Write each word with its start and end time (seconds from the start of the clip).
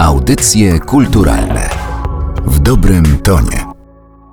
Audycje 0.00 0.78
kulturalne 0.78 1.68
w 2.46 2.58
dobrym 2.58 3.18
tonie. 3.18 3.66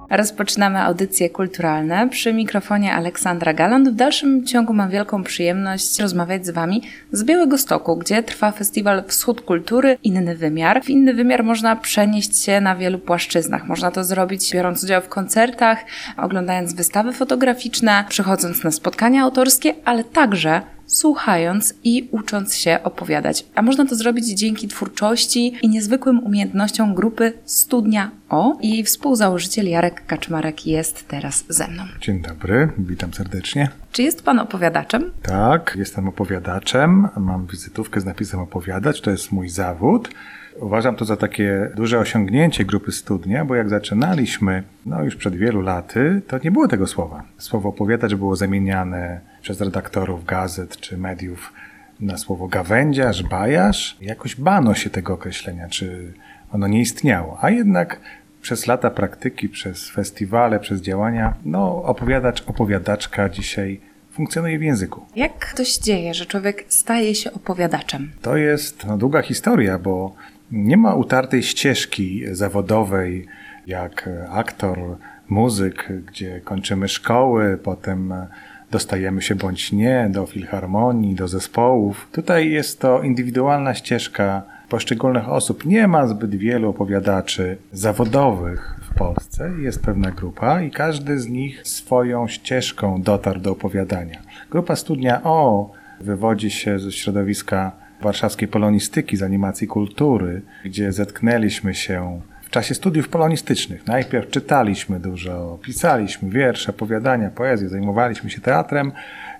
Rozpoczynamy 0.09 0.81
audycje 0.81 1.29
kulturalne. 1.29 2.09
Przy 2.09 2.33
mikrofonie 2.33 2.93
Aleksandra 2.93 3.53
Galant. 3.53 3.89
W 3.89 3.95
dalszym 3.95 4.45
ciągu 4.45 4.73
mam 4.73 4.89
wielką 4.89 5.23
przyjemność 5.23 5.99
rozmawiać 5.99 6.45
z 6.45 6.49
Wami 6.49 6.81
z 7.11 7.23
Białego 7.23 7.57
Stoku, 7.57 7.97
gdzie 7.97 8.23
trwa 8.23 8.51
festiwal 8.51 9.03
Wschód 9.07 9.41
Kultury 9.41 9.97
Inny 10.03 10.35
Wymiar. 10.35 10.83
W 10.83 10.89
inny 10.89 11.13
wymiar 11.13 11.43
można 11.43 11.75
przenieść 11.75 12.43
się 12.43 12.61
na 12.61 12.75
wielu 12.75 12.99
płaszczyznach. 12.99 13.67
Można 13.67 13.91
to 13.91 14.03
zrobić 14.03 14.53
biorąc 14.53 14.83
udział 14.83 15.01
w 15.01 15.09
koncertach, 15.09 15.77
oglądając 16.17 16.73
wystawy 16.73 17.13
fotograficzne, 17.13 18.05
przychodząc 18.09 18.63
na 18.63 18.71
spotkania 18.71 19.23
autorskie, 19.23 19.73
ale 19.85 20.03
także 20.03 20.61
słuchając 20.87 21.73
i 21.83 22.07
ucząc 22.11 22.55
się 22.55 22.79
opowiadać. 22.83 23.45
A 23.55 23.61
można 23.61 23.85
to 23.85 23.95
zrobić 23.95 24.25
dzięki 24.25 24.67
twórczości 24.67 25.53
i 25.61 25.69
niezwykłym 25.69 26.23
umiejętnościom 26.23 26.95
grupy 26.95 27.33
Studnia 27.45 28.11
O. 28.29 28.57
I 28.61 28.69
jej 28.69 28.83
współzałożyciel 28.83 29.69
Jarek 29.69 30.05
Kaczmarek 30.05 30.67
jest 30.67 31.07
teraz 31.07 31.43
ze 31.49 31.67
mną. 31.67 31.83
Dzień 32.01 32.21
dobry, 32.21 32.69
witam 32.77 33.13
serdecznie. 33.13 33.69
Czy 33.91 34.03
jest 34.03 34.23
Pan 34.23 34.39
opowiadaczem? 34.39 35.11
Tak, 35.23 35.73
jestem 35.79 36.07
opowiadaczem. 36.07 37.07
Mam 37.17 37.47
wizytówkę 37.47 38.01
z 38.01 38.05
napisem 38.05 38.39
opowiadać, 38.39 39.01
to 39.01 39.11
jest 39.11 39.31
mój 39.31 39.49
zawód. 39.49 40.09
Uważam 40.59 40.95
to 40.95 41.05
za 41.05 41.17
takie 41.17 41.71
duże 41.75 41.99
osiągnięcie 41.99 42.65
grupy 42.65 42.91
Studnia, 42.91 43.45
bo 43.45 43.55
jak 43.55 43.69
zaczynaliśmy, 43.69 44.63
no 44.85 45.03
już 45.03 45.15
przed 45.15 45.35
wielu 45.35 45.61
laty, 45.61 46.21
to 46.27 46.39
nie 46.43 46.51
było 46.51 46.67
tego 46.67 46.87
słowa. 46.87 47.23
Słowo 47.37 47.69
opowiadać 47.69 48.15
było 48.15 48.35
zamieniane 48.35 49.19
przez 49.47 49.61
redaktorów 49.61 50.25
gazet 50.25 50.77
czy 50.77 50.97
mediów 50.97 51.53
na 51.99 52.17
słowo 52.17 52.47
gawędziarz, 52.47 53.23
bajarz. 53.23 53.97
Jakoś 54.01 54.35
bano 54.35 54.73
się 54.73 54.89
tego 54.89 55.13
określenia, 55.13 55.69
czy 55.69 56.13
ono 56.51 56.67
nie 56.67 56.81
istniało. 56.81 57.37
A 57.41 57.49
jednak 57.49 57.99
przez 58.41 58.67
lata 58.67 58.89
praktyki, 58.89 59.49
przez 59.49 59.89
festiwale, 59.89 60.59
przez 60.59 60.81
działania, 60.81 61.33
no 61.45 61.83
opowiadacz, 61.83 62.43
opowiadaczka 62.47 63.29
dzisiaj 63.29 63.79
funkcjonuje 64.11 64.59
w 64.59 64.63
języku. 64.63 65.05
Jak 65.15 65.53
to 65.53 65.63
się 65.63 65.81
dzieje, 65.81 66.13
że 66.13 66.25
człowiek 66.25 66.65
staje 66.67 67.15
się 67.15 67.33
opowiadaczem? 67.33 68.11
To 68.21 68.37
jest 68.37 68.85
no, 68.85 68.97
długa 68.97 69.21
historia, 69.21 69.79
bo 69.79 70.15
nie 70.51 70.77
ma 70.77 70.95
utartej 70.95 71.43
ścieżki 71.43 72.23
zawodowej, 72.31 73.27
jak 73.67 74.09
aktor, 74.29 74.97
muzyk, 75.29 75.87
gdzie 76.07 76.41
kończymy 76.41 76.87
szkoły, 76.87 77.59
potem 77.63 78.13
dostajemy 78.71 79.21
się 79.21 79.35
bądź 79.35 79.71
nie 79.71 80.09
do 80.11 80.25
filharmonii, 80.25 81.15
do 81.15 81.27
zespołów. 81.27 82.07
Tutaj 82.11 82.49
jest 82.49 82.79
to 82.79 83.01
indywidualna 83.01 83.73
ścieżka 83.73 84.43
poszczególnych 84.69 85.29
osób. 85.29 85.65
Nie 85.65 85.87
ma 85.87 86.07
zbyt 86.07 86.35
wielu 86.35 86.69
opowiadaczy 86.69 87.57
zawodowych 87.71 88.79
w 88.91 88.97
Polsce. 88.97 89.51
Jest 89.61 89.81
pewna 89.81 90.11
grupa 90.11 90.61
i 90.61 90.71
każdy 90.71 91.19
z 91.19 91.27
nich 91.27 91.67
swoją 91.67 92.27
ścieżką 92.27 93.01
dotarł 93.01 93.39
do 93.39 93.51
opowiadania. 93.51 94.19
Grupa 94.51 94.75
Studnia 94.75 95.23
O 95.23 95.71
wywodzi 96.01 96.51
się 96.51 96.79
ze 96.79 96.91
środowiska 96.91 97.71
warszawskiej 98.01 98.47
polonistyki 98.47 99.17
z 99.17 99.23
animacji 99.23 99.67
kultury, 99.67 100.41
gdzie 100.65 100.91
zetknęliśmy 100.91 101.73
się 101.73 102.21
czasie 102.57 102.75
studiów 102.75 103.09
polonistycznych. 103.09 103.87
Najpierw 103.87 104.29
czytaliśmy 104.29 104.99
dużo, 104.99 105.59
pisaliśmy 105.61 106.29
wiersze, 106.29 106.71
opowiadania, 106.71 107.29
poezję, 107.29 107.69
zajmowaliśmy 107.69 108.29
się 108.29 108.41
teatrem, 108.41 108.91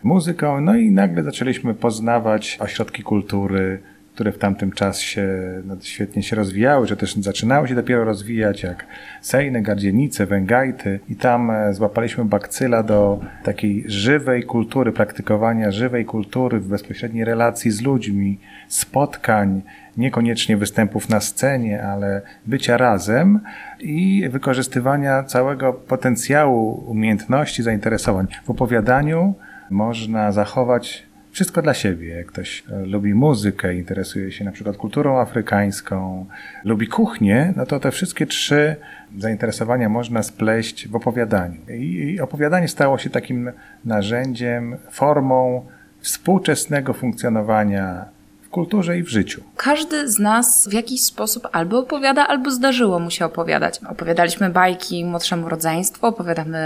muzyką, 0.04 0.62
no 0.62 0.76
i 0.76 0.92
nagle 0.92 1.24
zaczęliśmy 1.24 1.74
poznawać 1.74 2.58
ośrodki 2.62 3.04
kultury, 3.04 3.80
które 4.18 4.32
w 4.32 4.38
tamtym 4.38 4.72
czasie 4.72 5.28
no, 5.66 5.76
świetnie 5.82 6.24
się 6.24 6.36
rozwijały, 6.36 6.88
czy 6.88 6.98
też 6.98 7.16
zaczynały 7.16 7.68
się 7.68 7.76
dopiero 7.76 8.04
rozwijać, 8.04 8.64
jak 8.64 8.86
Sejny, 9.22 9.62
Gardzienice, 9.62 10.26
Węgajty 10.26 11.00
i 11.10 11.16
tam 11.16 11.52
e, 11.52 11.74
złapaliśmy 11.74 12.26
bakcyla 12.26 12.84
do 12.84 13.20
takiej 13.44 13.84
żywej 13.88 14.44
kultury, 14.44 14.92
praktykowania 14.92 15.72
żywej 15.72 16.06
kultury 16.06 16.60
w 16.60 16.68
bezpośredniej 16.68 17.26
relacji 17.26 17.72
z 17.72 17.82
ludźmi, 17.82 18.40
spotkań, 18.68 19.62
niekoniecznie 19.98 20.58
występów 20.58 21.10
na 21.10 21.20
scenie, 21.20 21.84
ale 21.84 22.22
bycia 22.46 22.78
razem 22.78 23.40
i 23.80 24.30
wykorzystywania 24.30 25.24
całego 25.24 25.74
potencjału 25.74 26.84
umiejętności, 26.92 27.64
zainteresowań. 27.64 28.28
W 28.46 28.50
opowiadaniu 28.50 29.34
można 29.70 30.32
zachować 30.32 31.07
wszystko 31.38 31.62
dla 31.62 31.74
siebie. 31.74 32.08
Jak 32.08 32.26
ktoś 32.26 32.64
e, 32.72 32.86
lubi 32.86 33.14
muzykę, 33.14 33.76
interesuje 33.76 34.32
się 34.32 34.46
na 34.46 34.52
przykład 34.52 34.78
kulturą 34.78 35.20
afrykańską, 35.20 36.26
lubi 36.64 36.88
kuchnię, 36.88 37.54
no 37.56 37.66
to 37.66 37.80
te 37.80 37.92
wszystkie 37.92 38.26
trzy 38.26 38.76
zainteresowania 39.18 39.90
można 39.90 40.24
spleść 40.24 40.88
w 40.88 40.96
opowiadaniu. 40.96 41.62
I 41.70 42.20
opowiadanie 42.20 42.68
stało 42.68 42.98
się 42.98 43.10
takim 43.10 43.52
narzędziem, 43.86 44.78
formą 44.92 45.66
współczesnego 46.00 46.94
funkcjonowania 46.94 48.06
w 48.48 48.50
kulturze 48.50 48.98
i 48.98 49.04
w 49.04 49.10
życiu. 49.10 49.42
Każdy 49.58 50.12
z 50.12 50.20
nas 50.20 50.68
w 50.70 50.74
jakiś 50.74 51.04
sposób 51.04 51.48
albo 51.52 51.80
opowiada, 51.80 52.28
albo 52.28 52.52
zdarzyło 52.52 53.00
mu 53.00 53.12
się 53.12 53.26
opowiadać. 53.26 53.80
Opowiadaliśmy 53.90 54.50
bajki 54.50 55.06
młodszemu 55.06 55.50
rodzeństwu, 55.50 56.06
opowiadamy 56.06 56.60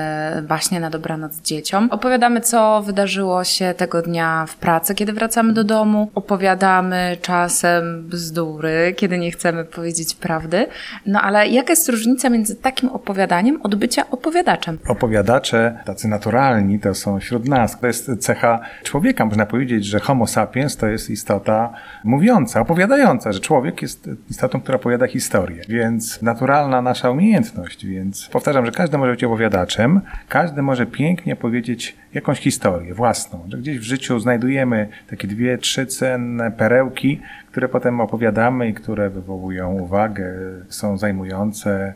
baśnie 0.47 0.79
na 0.79 0.89
dobranoc 0.89 1.41
dzieciom, 1.41 1.87
opowiadamy 1.91 2.41
co 2.41 2.81
wydarzyło 2.81 3.43
się 3.43 3.73
tego 3.77 4.01
dnia 4.01 4.45
w 4.47 4.55
pracy, 4.55 4.95
kiedy 4.95 5.13
wracamy 5.13 5.53
do 5.53 5.63
domu, 5.63 6.11
opowiadamy 6.15 7.17
czasem 7.21 8.03
bzdury, 8.09 8.93
kiedy 8.97 9.17
nie 9.17 9.31
chcemy 9.31 9.65
powiedzieć 9.65 10.15
prawdy. 10.15 10.67
No 11.05 11.21
ale 11.21 11.47
jaka 11.47 11.69
jest 11.69 11.89
różnica 11.89 12.29
między 12.29 12.55
takim 12.55 12.89
opowiadaniem 12.89 13.61
od 13.61 13.75
bycia 13.75 14.09
opowiadaczem? 14.11 14.77
Opowiadacze, 14.87 15.79
tacy 15.85 16.07
naturalni, 16.07 16.79
to 16.79 16.93
są 16.93 17.19
wśród 17.19 17.47
nas. 17.47 17.79
To 17.79 17.87
jest 17.87 18.11
cecha 18.19 18.59
człowieka. 18.83 19.25
Można 19.25 19.45
powiedzieć, 19.45 19.85
że 19.85 19.99
homo 19.99 20.27
sapiens 20.27 20.77
to 20.77 20.87
jest 20.87 21.09
istota 21.09 21.70
mówiąca, 22.03 22.61
opowiadająca, 22.61 23.31
że 23.31 23.39
człowiek 23.39 23.81
jest 23.81 24.09
istotą, 24.29 24.61
która 24.61 24.75
opowiada 24.75 25.07
historię. 25.07 25.63
Więc 25.69 26.21
naturalna 26.21 26.81
nasza 26.81 27.09
umiejętność. 27.09 27.85
Więc 27.85 28.29
powtarzam, 28.31 28.65
że 28.65 28.71
każdy 28.71 28.97
może 28.97 29.11
być 29.11 29.23
opowiadaczem, 29.23 30.01
każdy 30.29 30.61
może 30.61 30.85
pięknie 30.85 31.35
powiedzieć 31.35 31.95
jakąś 32.13 32.39
historię 32.39 32.93
własną, 32.93 33.45
że 33.47 33.57
gdzieś 33.57 33.79
w 33.79 33.83
życiu 33.83 34.19
znajdujemy 34.19 34.87
takie 35.09 35.27
dwie, 35.27 35.57
trzy 35.57 35.85
cenne 35.85 36.51
perełki, 36.51 37.21
które 37.51 37.69
potem 37.69 38.01
opowiadamy 38.01 38.67
i 38.67 38.73
które 38.73 39.09
wywołują 39.09 39.71
uwagę, 39.71 40.33
są 40.69 40.97
zajmujące 40.97 41.93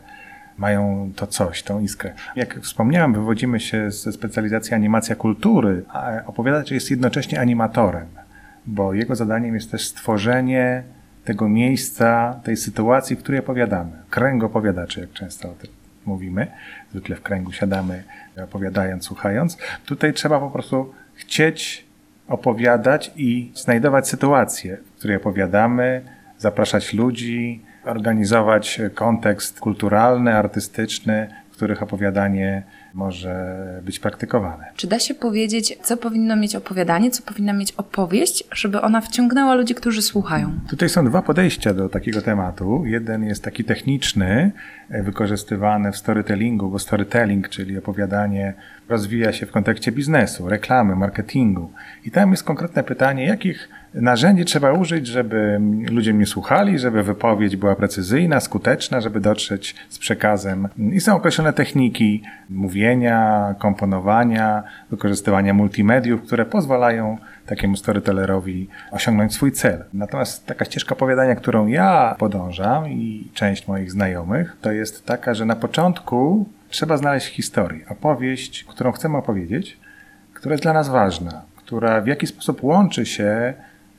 mają 0.58 1.12
to 1.16 1.26
coś, 1.26 1.62
tą 1.62 1.80
iskrę. 1.80 2.12
Jak 2.36 2.60
wspomniałem, 2.60 3.14
wywodzimy 3.14 3.60
się 3.60 3.90
ze 3.90 4.12
specjalizacji 4.12 4.74
animacja 4.74 5.16
kultury, 5.16 5.84
a 5.88 6.10
opowiadacz 6.26 6.70
jest 6.70 6.90
jednocześnie 6.90 7.40
animatorem 7.40 8.06
bo 8.66 8.94
jego 8.94 9.14
zadaniem 9.14 9.54
jest 9.54 9.70
też 9.70 9.88
stworzenie 9.88 10.82
tego 11.24 11.48
miejsca, 11.48 12.40
tej 12.44 12.56
sytuacji, 12.56 13.16
w 13.16 13.18
której 13.18 13.40
opowiadamy. 13.40 13.92
Kręg 14.10 14.44
opowiadaczy, 14.44 15.00
jak 15.00 15.12
często 15.12 15.50
o 15.50 15.54
tym 15.54 15.70
mówimy. 16.06 16.46
Zwykle 16.90 17.16
w 17.16 17.22
kręgu 17.22 17.52
siadamy, 17.52 18.04
opowiadając, 18.44 19.04
słuchając. 19.04 19.58
Tutaj 19.86 20.12
trzeba 20.12 20.40
po 20.40 20.50
prostu 20.50 20.94
chcieć 21.14 21.86
opowiadać 22.28 23.12
i 23.16 23.52
znajdować 23.54 24.08
sytuację, 24.08 24.76
w 24.76 24.98
której 24.98 25.16
opowiadamy, 25.16 26.02
zapraszać 26.38 26.94
ludzi, 26.94 27.62
organizować 27.84 28.80
kontekst 28.94 29.60
kulturalny, 29.60 30.34
artystyczny, 30.34 31.28
w 31.50 31.56
których 31.56 31.82
opowiadanie 31.82 32.62
może 32.96 33.56
być 33.84 33.98
praktykowane. 33.98 34.64
Czy 34.76 34.86
da 34.86 34.98
się 34.98 35.14
powiedzieć, 35.14 35.78
co 35.82 35.96
powinno 35.96 36.36
mieć 36.36 36.56
opowiadanie, 36.56 37.10
co 37.10 37.22
powinna 37.22 37.52
mieć 37.52 37.72
opowieść, 37.72 38.44
żeby 38.52 38.80
ona 38.80 39.00
wciągnęła 39.00 39.54
ludzi, 39.54 39.74
którzy 39.74 40.02
słuchają? 40.02 40.50
Tutaj 40.68 40.88
są 40.88 41.04
dwa 41.04 41.22
podejścia 41.22 41.74
do 41.74 41.88
takiego 41.88 42.22
tematu. 42.22 42.86
Jeden 42.86 43.24
jest 43.24 43.44
taki 43.44 43.64
techniczny, 43.64 44.52
e, 44.90 45.02
wykorzystywany 45.02 45.92
w 45.92 45.96
storytellingu, 45.96 46.70
bo 46.70 46.78
storytelling, 46.78 47.48
czyli 47.48 47.78
opowiadanie, 47.78 48.54
rozwija 48.88 49.32
się 49.32 49.46
w 49.46 49.50
kontekście 49.50 49.92
biznesu, 49.92 50.48
reklamy, 50.48 50.96
marketingu. 50.96 51.70
I 52.04 52.10
tam 52.10 52.30
jest 52.30 52.44
konkretne 52.44 52.84
pytanie, 52.84 53.26
jakich 53.26 53.68
narzędzi 53.94 54.44
trzeba 54.44 54.72
użyć, 54.72 55.06
żeby 55.06 55.60
ludzie 55.90 56.14
mnie 56.14 56.26
słuchali, 56.26 56.78
żeby 56.78 57.02
wypowiedź 57.02 57.56
była 57.56 57.76
precyzyjna, 57.76 58.40
skuteczna, 58.40 59.00
żeby 59.00 59.20
dotrzeć 59.20 59.74
z 59.88 59.98
przekazem. 59.98 60.68
I 60.92 61.00
są 61.00 61.16
określone 61.16 61.52
techniki 61.52 62.22
mówienia, 62.50 62.85
komponowania, 63.58 64.62
wykorzystywania 64.90 65.54
multimediów, 65.54 66.22
które 66.22 66.44
pozwalają 66.44 67.18
takiemu 67.46 67.76
storytellerowi 67.76 68.68
osiągnąć 68.90 69.34
swój 69.34 69.52
cel. 69.52 69.84
Natomiast 69.92 70.46
taka 70.46 70.64
ścieżka 70.64 70.94
opowiadania, 70.94 71.34
którą 71.34 71.66
ja 71.66 72.16
podążam 72.18 72.88
i 72.88 73.30
część 73.34 73.68
moich 73.68 73.92
znajomych, 73.92 74.56
to 74.60 74.72
jest 74.72 75.06
taka, 75.06 75.34
że 75.34 75.44
na 75.44 75.56
początku 75.56 76.46
trzeba 76.68 76.96
znaleźć 76.96 77.26
historię, 77.26 77.84
opowieść, 77.88 78.64
którą 78.64 78.92
chcemy 78.92 79.16
opowiedzieć, 79.16 79.78
która 80.34 80.52
jest 80.52 80.62
dla 80.62 80.72
nas 80.72 80.88
ważna, 80.88 81.42
która 81.56 82.00
w 82.00 82.06
jakiś 82.06 82.30
sposób 82.30 82.64
łączy 82.64 83.06
się 83.06 83.54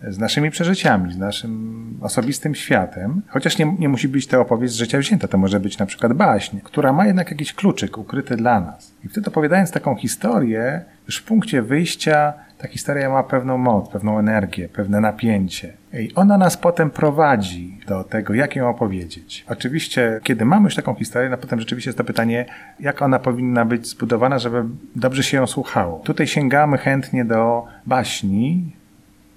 z 0.08 0.20
naszymi 0.20 0.52
przeżyciami, 0.52 1.14
z 1.14 1.18
naszym 1.18 1.94
osobistym 2.02 2.56
światem. 2.56 3.22
Chociaż 3.28 3.58
nie, 3.58 3.76
nie 3.80 3.90
musi 3.90 4.08
być 4.08 4.28
to 4.28 4.42
opowieść 4.42 4.74
z 4.74 4.78
życia 4.78 5.00
wzięta, 5.00 5.28
to 5.28 5.38
może 5.38 5.60
być 5.60 5.78
na 5.78 5.86
przykład 5.86 6.14
baśń, 6.14 6.58
która 6.64 6.94
ma 6.94 7.08
jednak 7.08 7.32
jakiś 7.32 7.54
kluczyk 7.54 7.98
ukryty 7.98 8.36
dla 8.36 8.60
nas. 8.60 8.96
I 9.06 9.10
wtedy 9.10 9.28
opowiadając 9.28 9.72
taką 9.72 9.96
historię, 9.96 10.86
już 11.08 11.18
w 11.18 11.24
punkcie 11.24 11.62
wyjścia 11.62 12.34
ta 12.58 12.68
historia 12.68 13.10
ma 13.10 13.24
pewną 13.24 13.58
moc, 13.58 13.90
pewną 13.90 14.20
energię, 14.20 14.70
pewne 14.70 15.02
napięcie. 15.02 15.74
I 15.94 16.16
ona 16.16 16.38
nas 16.38 16.58
potem 16.58 16.90
prowadzi 16.90 17.80
do 17.88 18.04
tego, 18.04 18.34
jak 18.34 18.56
ją 18.56 18.70
opowiedzieć. 18.70 19.46
Oczywiście, 19.50 20.20
kiedy 20.24 20.46
mamy 20.46 20.64
już 20.64 20.76
taką 20.76 20.96
historię, 20.96 21.30
no 21.30 21.38
potem 21.38 21.60
rzeczywiście 21.60 21.90
jest 21.90 21.98
to 21.98 22.04
pytanie, 22.04 22.46
jak 22.80 23.02
ona 23.02 23.20
powinna 23.20 23.66
być 23.66 23.88
zbudowana, 23.88 24.40
żeby 24.40 24.64
dobrze 24.96 25.24
się 25.24 25.38
ją 25.38 25.48
słuchało. 25.48 26.00
Tutaj 26.00 26.28
sięgamy 26.28 26.78
chętnie 26.78 27.26
do 27.26 27.66
baśni, 27.86 28.72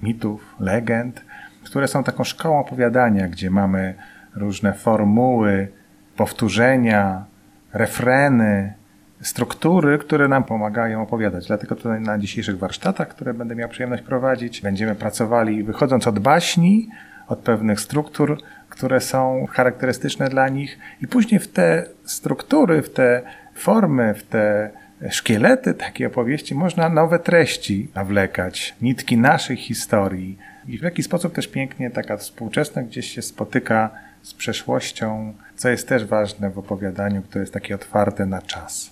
mitów, 0.02 0.54
legend, 0.60 1.24
które 1.64 1.88
są 1.88 2.04
taką 2.04 2.24
szkołą 2.24 2.60
opowiadania, 2.60 3.28
gdzie 3.28 3.50
mamy 3.50 3.94
różne 4.34 4.72
formuły, 4.72 5.68
powtórzenia, 6.16 7.24
refreny, 7.72 8.72
struktury, 9.20 9.98
które 9.98 10.28
nam 10.28 10.44
pomagają 10.44 11.02
opowiadać. 11.02 11.46
Dlatego 11.46 11.76
tutaj 11.76 12.00
na 12.00 12.18
dzisiejszych 12.18 12.58
warsztatach, 12.58 13.08
które 13.08 13.34
będę 13.34 13.56
miał 13.56 13.68
przyjemność 13.68 14.02
prowadzić, 14.02 14.60
będziemy 14.60 14.94
pracowali 14.94 15.64
wychodząc 15.64 16.06
od 16.06 16.18
baśni, 16.18 16.88
od 17.28 17.38
pewnych 17.38 17.80
struktur, 17.80 18.38
które 18.68 19.00
są 19.00 19.46
charakterystyczne 19.50 20.28
dla 20.28 20.48
nich, 20.48 20.78
i 21.02 21.06
później 21.06 21.40
w 21.40 21.48
te 21.48 21.86
struktury, 22.04 22.82
w 22.82 22.92
te 22.92 23.22
formy, 23.54 24.14
w 24.14 24.22
te 24.22 24.70
szkielety 25.08 25.74
takiej 25.74 26.06
opowieści 26.06 26.54
można 26.54 26.88
nowe 26.88 27.18
treści 27.18 27.88
nawlekać, 27.94 28.74
nitki 28.82 29.16
naszych 29.16 29.58
historii. 29.58 30.38
I 30.68 30.78
w 30.78 30.82
jaki 30.82 31.02
sposób 31.02 31.34
też 31.34 31.48
pięknie 31.48 31.90
taka 31.90 32.16
współczesna 32.16 32.82
gdzieś 32.82 33.10
się 33.14 33.22
spotyka 33.22 33.90
z 34.22 34.34
przeszłością, 34.34 35.34
co 35.56 35.68
jest 35.68 35.88
też 35.88 36.04
ważne 36.04 36.50
w 36.50 36.58
opowiadaniu, 36.58 37.22
które 37.22 37.42
jest 37.42 37.54
takie 37.54 37.74
otwarte 37.74 38.26
na 38.26 38.42
czas. 38.42 38.90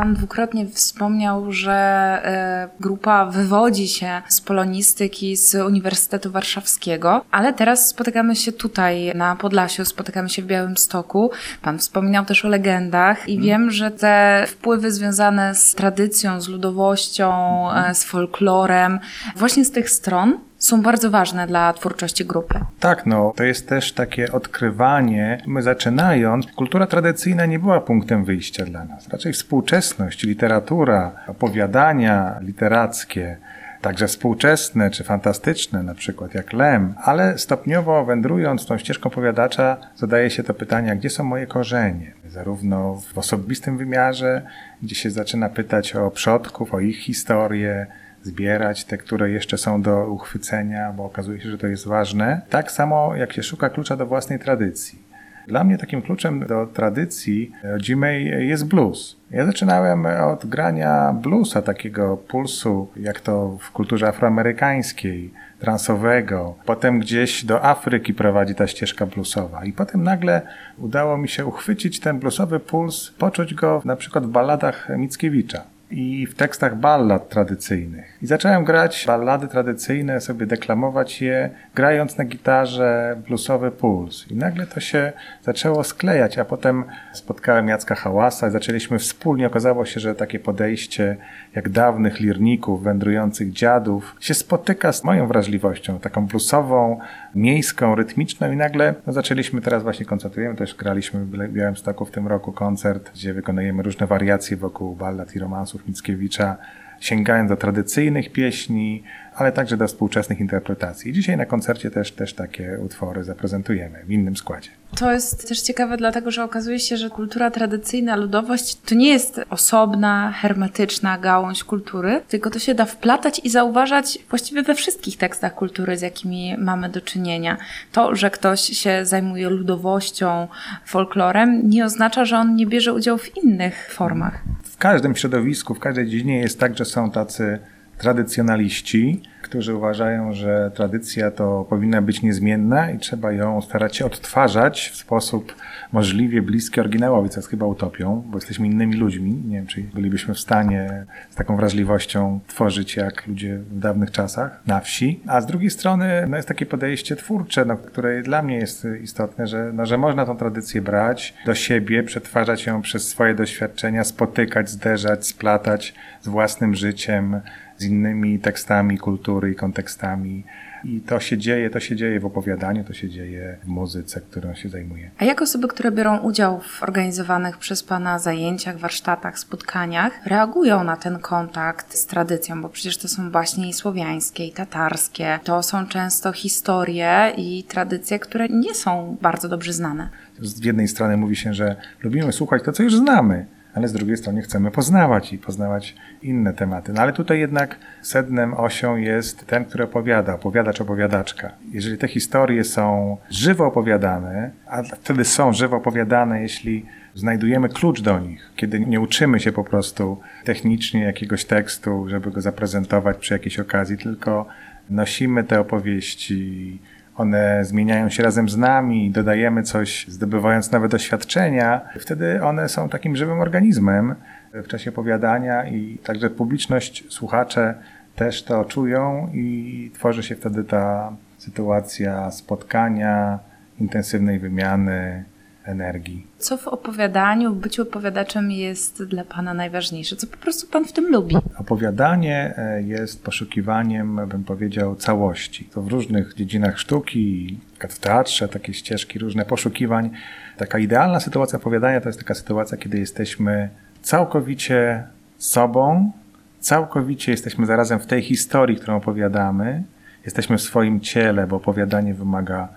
Pan 0.00 0.14
dwukrotnie 0.14 0.66
wspomniał, 0.66 1.52
że 1.52 1.72
e, 1.72 2.68
grupa 2.80 3.26
wywodzi 3.26 3.88
się 3.88 4.22
z 4.28 4.40
polonistyki 4.40 5.36
z 5.36 5.54
Uniwersytetu 5.54 6.30
Warszawskiego, 6.30 7.24
ale 7.30 7.52
teraz 7.52 7.88
spotykamy 7.88 8.36
się 8.36 8.52
tutaj 8.52 9.12
na 9.14 9.36
Podlasiu, 9.36 9.84
spotykamy 9.84 10.28
się 10.28 10.42
w 10.42 10.46
Białymstoku. 10.46 11.30
Pan 11.62 11.78
wspominał 11.78 12.24
też 12.24 12.44
o 12.44 12.48
legendach 12.48 13.28
i 13.28 13.38
wiem, 13.38 13.70
że 13.70 13.90
te 13.90 14.44
wpływy 14.48 14.92
związane 14.92 15.54
z 15.54 15.74
tradycją, 15.74 16.40
z 16.40 16.48
ludowością, 16.48 17.32
e, 17.72 17.94
z 17.94 18.04
folklorem, 18.04 19.00
właśnie 19.36 19.64
z 19.64 19.70
tych 19.70 19.90
stron 19.90 20.38
są 20.60 20.82
bardzo 20.82 21.10
ważne 21.10 21.46
dla 21.46 21.72
twórczości 21.72 22.24
grupy. 22.24 22.60
Tak, 22.80 23.06
no, 23.06 23.32
to 23.36 23.44
jest 23.44 23.68
też 23.68 23.92
takie 23.92 24.32
odkrywanie. 24.32 25.42
My 25.46 25.62
zaczynając, 25.62 26.46
kultura 26.46 26.86
tradycyjna 26.86 27.46
nie 27.46 27.58
była 27.58 27.80
punktem 27.80 28.24
wyjścia 28.24 28.64
dla 28.64 28.84
nas. 28.84 29.08
Raczej 29.08 29.32
współczesność, 29.32 30.22
literatura, 30.22 31.12
opowiadania 31.26 32.36
literackie, 32.40 33.36
także 33.80 34.06
współczesne 34.06 34.90
czy 34.90 35.04
fantastyczne, 35.04 35.82
na 35.82 35.94
przykład 35.94 36.34
jak 36.34 36.52
Lem, 36.52 36.94
ale 37.04 37.38
stopniowo 37.38 38.04
wędrując 38.04 38.66
tą 38.66 38.78
ścieżką 38.78 39.10
powiadacza, 39.10 39.76
zadaje 39.96 40.30
się 40.30 40.42
to 40.42 40.54
pytanie, 40.54 40.96
gdzie 40.96 41.10
są 41.10 41.24
moje 41.24 41.46
korzenie? 41.46 42.12
Zarówno 42.28 43.02
w 43.14 43.18
osobistym 43.18 43.78
wymiarze, 43.78 44.42
gdzie 44.82 44.94
się 44.94 45.10
zaczyna 45.10 45.48
pytać 45.48 45.96
o 45.96 46.10
przodków, 46.10 46.74
o 46.74 46.80
ich 46.80 46.98
historię, 46.98 47.86
zbierać 48.22 48.84
te, 48.84 48.98
które 48.98 49.30
jeszcze 49.30 49.58
są 49.58 49.82
do 49.82 50.06
uchwycenia, 50.06 50.92
bo 50.92 51.04
okazuje 51.04 51.40
się, 51.40 51.50
że 51.50 51.58
to 51.58 51.66
jest 51.66 51.86
ważne. 51.86 52.40
Tak 52.50 52.70
samo 52.70 53.16
jak 53.16 53.32
się 53.32 53.42
szuka 53.42 53.70
klucza 53.70 53.96
do 53.96 54.06
własnej 54.06 54.38
tradycji. 54.38 55.10
Dla 55.48 55.64
mnie 55.64 55.78
takim 55.78 56.02
kluczem 56.02 56.46
do 56.46 56.66
tradycji 56.66 57.52
rodzimej 57.62 58.48
jest 58.48 58.66
blues. 58.66 59.16
Ja 59.30 59.46
zaczynałem 59.46 60.06
od 60.06 60.46
grania 60.46 61.12
bluesa, 61.12 61.62
takiego 61.62 62.16
pulsu, 62.16 62.88
jak 62.96 63.20
to 63.20 63.58
w 63.60 63.70
kulturze 63.70 64.08
afroamerykańskiej, 64.08 65.32
transowego. 65.58 66.54
Potem 66.64 67.00
gdzieś 67.00 67.44
do 67.44 67.64
Afryki 67.64 68.14
prowadzi 68.14 68.54
ta 68.54 68.66
ścieżka 68.66 69.06
bluesowa. 69.06 69.64
I 69.64 69.72
potem 69.72 70.02
nagle 70.02 70.42
udało 70.78 71.18
mi 71.18 71.28
się 71.28 71.46
uchwycić 71.46 72.00
ten 72.00 72.18
bluesowy 72.18 72.60
puls, 72.60 73.10
poczuć 73.10 73.54
go 73.54 73.82
na 73.84 73.96
przykład 73.96 74.26
w 74.26 74.30
balladach 74.30 74.88
Mickiewicza 74.96 75.62
i 75.90 76.26
w 76.26 76.34
tekstach 76.34 76.76
ballad 76.76 77.28
tradycyjnych. 77.28 78.18
I 78.22 78.26
zacząłem 78.26 78.64
grać 78.64 79.04
ballady 79.06 79.48
tradycyjne, 79.48 80.20
sobie 80.20 80.46
deklamować 80.46 81.22
je, 81.22 81.50
grając 81.74 82.18
na 82.18 82.24
gitarze 82.24 83.16
bluesowy 83.26 83.70
puls. 83.70 84.30
I 84.30 84.36
nagle 84.36 84.66
to 84.66 84.80
się 84.80 85.12
zaczęło 85.42 85.84
sklejać, 85.84 86.38
a 86.38 86.44
potem 86.44 86.84
spotkałem 87.12 87.68
Jacka 87.68 87.94
Hałasa 87.94 88.48
i 88.48 88.50
zaczęliśmy 88.50 88.98
wspólnie. 88.98 89.46
Okazało 89.46 89.84
się, 89.84 90.00
że 90.00 90.14
takie 90.14 90.38
podejście 90.38 91.16
jak 91.54 91.68
dawnych 91.68 92.20
lirników, 92.20 92.82
wędrujących 92.82 93.52
dziadów 93.52 94.16
się 94.20 94.34
spotyka 94.34 94.92
z 94.92 95.04
moją 95.04 95.26
wrażliwością, 95.26 95.98
taką 95.98 96.26
bluesową, 96.26 97.00
miejską, 97.34 97.94
rytmiczną 97.94 98.52
i 98.52 98.56
nagle 98.56 98.94
no, 99.06 99.12
zaczęliśmy, 99.12 99.60
teraz 99.60 99.82
właśnie 99.82 100.06
koncertujemy, 100.06 100.56
też 100.56 100.74
graliśmy 100.74 101.24
w 101.24 101.52
Białymstoku 101.52 102.04
w 102.04 102.10
tym 102.10 102.26
roku 102.26 102.52
koncert, 102.52 103.10
gdzie 103.14 103.34
wykonujemy 103.34 103.82
różne 103.82 104.06
wariacje 104.06 104.56
wokół 104.56 104.96
ballad 104.96 105.36
i 105.36 105.38
romansów 105.38 105.79
Mickiewicza, 105.86 106.58
sięgając 107.00 107.48
do 107.48 107.56
tradycyjnych 107.56 108.32
pieśni, 108.32 109.02
ale 109.34 109.52
także 109.52 109.76
do 109.76 109.86
współczesnych 109.86 110.40
interpretacji. 110.40 111.12
Dzisiaj 111.12 111.36
na 111.36 111.46
koncercie 111.46 111.90
też, 111.90 112.12
też 112.12 112.34
takie 112.34 112.78
utwory 112.84 113.24
zaprezentujemy 113.24 114.04
w 114.04 114.10
innym 114.10 114.36
składzie. 114.36 114.70
To 114.96 115.12
jest 115.12 115.48
też 115.48 115.60
ciekawe, 115.60 115.96
dlatego 115.96 116.30
że 116.30 116.44
okazuje 116.44 116.78
się, 116.78 116.96
że 116.96 117.10
kultura 117.10 117.50
tradycyjna, 117.50 118.16
ludowość 118.16 118.76
to 118.76 118.94
nie 118.94 119.08
jest 119.08 119.40
osobna, 119.50 120.32
hermetyczna 120.32 121.18
gałąź 121.18 121.64
kultury, 121.64 122.22
tylko 122.28 122.50
to 122.50 122.58
się 122.58 122.74
da 122.74 122.84
wplatać 122.84 123.40
i 123.44 123.50
zauważać 123.50 124.18
właściwie 124.30 124.62
we 124.62 124.74
wszystkich 124.74 125.16
tekstach 125.16 125.54
kultury, 125.54 125.96
z 125.96 126.02
jakimi 126.02 126.56
mamy 126.58 126.88
do 126.88 127.00
czynienia. 127.00 127.56
To, 127.92 128.14
że 128.14 128.30
ktoś 128.30 128.60
się 128.60 129.06
zajmuje 129.06 129.50
ludowością, 129.50 130.48
folklorem, 130.86 131.70
nie 131.70 131.84
oznacza, 131.84 132.24
że 132.24 132.38
on 132.38 132.56
nie 132.56 132.66
bierze 132.66 132.92
udziału 132.92 133.18
w 133.18 133.36
innych 133.36 133.92
formach. 133.92 134.42
W 134.62 134.76
każdym 134.76 135.16
środowisku, 135.16 135.74
w 135.74 135.80
każdej 135.80 136.06
dziedzinie 136.06 136.38
jest 136.38 136.60
tak, 136.60 136.78
że 136.78 136.84
są 136.90 137.10
tacy 137.10 137.58
tradycjonaliści, 138.00 139.22
którzy 139.42 139.74
uważają, 139.74 140.32
że 140.32 140.70
tradycja 140.74 141.30
to 141.30 141.66
powinna 141.68 142.02
być 142.02 142.22
niezmienna 142.22 142.90
i 142.90 142.98
trzeba 142.98 143.32
ją 143.32 143.60
starać 143.60 143.96
się 143.96 144.06
odtwarzać 144.06 144.90
w 144.92 144.96
sposób 144.96 145.54
możliwie 145.92 146.42
bliski 146.42 146.80
oryginałowi, 146.80 147.28
co 147.28 147.40
jest 147.40 147.48
chyba 147.48 147.66
utopią, 147.66 148.24
bo 148.26 148.36
jesteśmy 148.36 148.66
innymi 148.66 148.96
ludźmi. 148.96 149.42
Nie 149.46 149.56
wiem, 149.56 149.66
czy 149.66 149.82
bylibyśmy 149.82 150.34
w 150.34 150.38
stanie 150.38 151.06
z 151.30 151.34
taką 151.34 151.56
wrażliwością 151.56 152.40
tworzyć 152.46 152.96
jak 152.96 153.26
ludzie 153.26 153.58
w 153.58 153.78
dawnych 153.78 154.10
czasach 154.10 154.60
na 154.66 154.80
wsi. 154.80 155.20
A 155.26 155.40
z 155.40 155.46
drugiej 155.46 155.70
strony 155.70 156.26
no 156.28 156.36
jest 156.36 156.48
takie 156.48 156.66
podejście 156.66 157.16
twórcze, 157.16 157.64
no, 157.64 157.76
które 157.76 158.22
dla 158.22 158.42
mnie 158.42 158.56
jest 158.56 158.86
istotne, 159.02 159.46
że, 159.46 159.70
no, 159.74 159.86
że 159.86 159.98
można 159.98 160.26
tą 160.26 160.36
tradycję 160.36 160.82
brać 160.82 161.34
do 161.46 161.54
siebie, 161.54 162.02
przetwarzać 162.02 162.66
ją 162.66 162.82
przez 162.82 163.08
swoje 163.08 163.34
doświadczenia, 163.34 164.04
spotykać, 164.04 164.70
zderzać, 164.70 165.26
splatać 165.26 165.94
z 166.20 166.28
własnym 166.28 166.74
życiem, 166.74 167.40
z 167.80 167.84
innymi 167.84 168.38
tekstami 168.38 168.98
kultury 168.98 169.50
i 169.50 169.54
kontekstami. 169.54 170.44
I 170.84 171.00
to 171.00 171.20
się 171.20 171.38
dzieje, 171.38 171.70
to 171.70 171.80
się 171.80 171.96
dzieje 171.96 172.20
w 172.20 172.26
opowiadaniu, 172.26 172.84
to 172.84 172.92
się 172.92 173.08
dzieje 173.08 173.56
w 173.64 173.68
muzyce, 173.68 174.20
którą 174.20 174.54
się 174.54 174.68
zajmuję. 174.68 175.10
A 175.18 175.24
jak 175.24 175.42
osoby, 175.42 175.68
które 175.68 175.92
biorą 175.92 176.18
udział 176.18 176.60
w 176.60 176.82
organizowanych 176.82 177.58
przez 177.58 177.82
Pana 177.82 178.18
zajęciach, 178.18 178.78
warsztatach, 178.78 179.38
spotkaniach, 179.38 180.26
reagują 180.26 180.84
na 180.84 180.96
ten 180.96 181.18
kontakt 181.18 181.94
z 181.94 182.06
tradycją? 182.06 182.62
Bo 182.62 182.68
przecież 182.68 182.96
to 182.98 183.08
są 183.08 183.30
baśnie 183.30 183.68
i 183.68 183.72
słowiańskie, 183.72 184.46
i 184.46 184.52
tatarskie. 184.52 185.38
To 185.44 185.62
są 185.62 185.86
często 185.86 186.32
historie 186.32 187.32
i 187.36 187.64
tradycje, 187.64 188.18
które 188.18 188.48
nie 188.48 188.74
są 188.74 189.16
bardzo 189.22 189.48
dobrze 189.48 189.72
znane. 189.72 190.08
Z 190.40 190.64
jednej 190.64 190.88
strony 190.88 191.16
mówi 191.16 191.36
się, 191.36 191.54
że 191.54 191.76
lubimy 192.02 192.32
słuchać 192.32 192.62
to, 192.62 192.72
co 192.72 192.82
już 192.82 192.96
znamy 192.96 193.46
ale 193.74 193.88
z 193.88 193.92
drugiej 193.92 194.16
strony 194.16 194.42
chcemy 194.42 194.70
poznawać 194.70 195.32
i 195.32 195.38
poznawać 195.38 195.96
inne 196.22 196.54
tematy. 196.54 196.92
No 196.92 197.02
ale 197.02 197.12
tutaj 197.12 197.40
jednak 197.40 197.76
sednem 198.02 198.54
osią 198.54 198.96
jest 198.96 199.46
ten, 199.46 199.64
który 199.64 199.84
opowiada, 199.84 200.34
opowiadacz, 200.34 200.80
opowiadaczka. 200.80 201.52
Jeżeli 201.72 201.98
te 201.98 202.08
historie 202.08 202.64
są 202.64 203.16
żywo 203.30 203.66
opowiadane, 203.66 204.50
a 204.66 204.82
wtedy 204.82 205.24
są 205.24 205.52
żywo 205.52 205.76
opowiadane, 205.76 206.42
jeśli 206.42 206.86
znajdujemy 207.14 207.68
klucz 207.68 208.00
do 208.00 208.18
nich, 208.18 208.50
kiedy 208.56 208.80
nie 208.80 209.00
uczymy 209.00 209.40
się 209.40 209.52
po 209.52 209.64
prostu 209.64 210.20
technicznie 210.44 211.00
jakiegoś 211.00 211.44
tekstu, 211.44 212.08
żeby 212.08 212.30
go 212.30 212.40
zaprezentować 212.40 213.16
przy 213.16 213.34
jakiejś 213.34 213.58
okazji, 213.58 213.98
tylko 213.98 214.46
nosimy 214.90 215.44
te 215.44 215.60
opowieści, 215.60 216.78
one 217.16 217.64
zmieniają 217.64 218.08
się 218.08 218.22
razem 218.22 218.48
z 218.48 218.56
nami, 218.56 219.10
dodajemy 219.10 219.62
coś, 219.62 220.06
zdobywając 220.08 220.72
nowe 220.72 220.88
doświadczenia, 220.88 221.80
wtedy 221.98 222.44
one 222.44 222.68
są 222.68 222.88
takim 222.88 223.16
żywym 223.16 223.40
organizmem, 223.40 224.14
w 224.54 224.66
czasie 224.66 224.90
opowiadania 224.90 225.68
i 225.68 225.98
także 226.04 226.30
publiczność, 226.30 227.04
słuchacze 227.08 227.74
też 228.16 228.42
to 228.42 228.64
czują 228.64 229.30
i 229.34 229.90
tworzy 229.94 230.22
się 230.22 230.36
wtedy 230.36 230.64
ta 230.64 231.12
sytuacja 231.38 232.30
spotkania, 232.30 233.38
intensywnej 233.80 234.38
wymiany 234.38 235.24
energii. 235.64 236.26
Co 236.38 236.56
w 236.56 236.68
opowiadaniu, 236.68 237.54
w 237.54 237.58
byciu 237.58 237.82
opowiadaczem 237.82 238.50
jest 238.50 239.04
dla 239.04 239.24
Pana 239.24 239.54
najważniejsze? 239.54 240.16
Co 240.16 240.26
po 240.26 240.36
prostu 240.36 240.66
Pan 240.66 240.84
w 240.84 240.92
tym 240.92 241.12
lubi? 241.12 241.36
Opowiadanie 241.58 242.54
e, 242.56 242.82
jest 242.82 243.24
poszukiwaniem, 243.24 244.20
bym 244.28 244.44
powiedział, 244.44 244.96
całości. 244.96 245.64
To 245.64 245.82
w 245.82 245.88
różnych 245.88 246.34
dziedzinach 246.34 246.78
sztuki, 246.78 247.58
w 247.88 247.98
teatrze, 247.98 248.48
takie 248.48 248.74
ścieżki 248.74 249.18
różne 249.18 249.44
poszukiwań. 249.44 250.10
Taka 250.56 250.78
idealna 250.78 251.20
sytuacja 251.20 251.58
opowiadania 251.58 252.00
to 252.00 252.08
jest 252.08 252.18
taka 252.18 252.34
sytuacja, 252.34 252.78
kiedy 252.78 252.98
jesteśmy 252.98 253.68
całkowicie 254.02 255.04
sobą, 255.38 256.12
całkowicie 256.60 257.32
jesteśmy 257.32 257.66
zarazem 257.66 258.00
w 258.00 258.06
tej 258.06 258.22
historii, 258.22 258.76
którą 258.76 258.96
opowiadamy. 258.96 259.82
Jesteśmy 260.24 260.58
w 260.58 260.62
swoim 260.62 261.00
ciele, 261.00 261.46
bo 261.46 261.56
opowiadanie 261.56 262.14
wymaga 262.14 262.68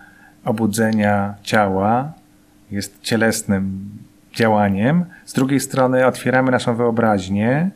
obudzenia 0.46 1.36
ciała, 1.44 2.14
jest 2.74 3.02
cielesnym 3.02 3.90
działaniem. 4.34 5.06
Z 5.26 5.34
drugiej 5.34 5.60
strony 5.60 6.06
otwieramy 6.06 6.52
naszą 6.52 6.76
wyobraźnię, 6.76 7.70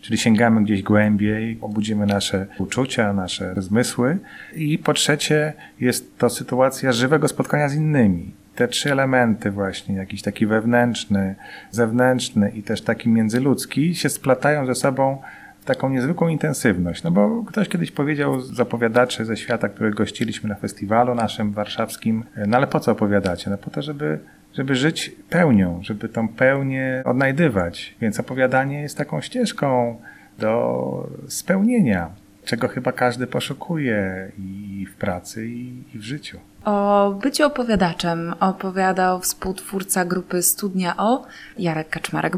czyli 0.00 0.18
sięgamy 0.18 0.64
gdzieś 0.64 0.82
głębiej, 0.82 1.58
obudzimy 1.60 2.06
nasze 2.06 2.46
uczucia, 2.58 3.12
nasze 3.12 3.54
zmysły. 3.56 4.18
I 4.56 4.78
po 4.78 4.92
trzecie 4.92 5.52
jest 5.80 6.18
to 6.18 6.30
sytuacja 6.30 6.92
żywego 6.92 7.28
spotkania 7.28 7.68
z 7.68 7.74
innymi. 7.74 8.30
Te 8.54 8.68
trzy 8.68 8.92
elementy 8.92 9.50
właśnie, 9.50 9.94
jakiś 9.94 10.22
taki 10.22 10.46
wewnętrzny, 10.46 11.34
zewnętrzny 11.70 12.50
i 12.50 12.62
też 12.62 12.82
taki 12.82 13.08
międzyludzki 13.08 13.94
się 13.94 14.08
splatają 14.08 14.66
ze 14.66 14.74
sobą 14.74 15.18
w 15.60 15.64
taką 15.64 15.88
niezwykłą 15.88 16.28
intensywność. 16.28 17.02
No 17.02 17.10
bo 17.10 17.44
ktoś 17.46 17.68
kiedyś 17.68 17.90
powiedział 17.90 18.40
z 18.40 18.60
opowiadaczy 18.60 19.24
ze 19.24 19.36
świata, 19.36 19.68
których 19.68 19.94
gościliśmy 19.94 20.48
na 20.48 20.54
festiwalu 20.54 21.14
naszym 21.14 21.52
warszawskim, 21.52 22.24
no 22.46 22.56
ale 22.56 22.66
po 22.66 22.80
co 22.80 22.92
opowiadacie? 22.92 23.50
No 23.50 23.58
po 23.58 23.70
to, 23.70 23.82
żeby 23.82 24.18
żeby 24.54 24.74
żyć 24.74 25.12
pełnią, 25.30 25.80
żeby 25.82 26.08
tą 26.08 26.28
pełnię 26.28 27.02
odnajdywać. 27.04 27.94
Więc 28.00 28.20
opowiadanie 28.20 28.82
jest 28.82 28.96
taką 28.98 29.20
ścieżką 29.20 30.00
do 30.38 31.08
spełnienia, 31.28 32.10
czego 32.44 32.68
chyba 32.68 32.92
każdy 32.92 33.26
poszukuje 33.26 34.30
i 34.38 34.86
w 34.92 34.94
pracy, 34.94 35.46
i 35.48 35.98
w 35.98 36.02
życiu. 36.02 36.38
O 36.64 37.10
byciu 37.22 37.46
opowiadaczem 37.46 38.34
opowiadał 38.40 39.20
współtwórca 39.20 40.04
grupy 40.04 40.42
Studnia 40.42 40.96
O, 40.96 41.26
Jarek 41.58 41.88
Kaczmarek. 41.88 42.32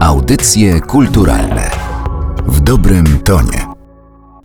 Audycje 0.00 0.80
kulturalne 0.80 1.70
w 2.46 2.60
dobrym 2.60 3.04
tonie. 3.24 3.67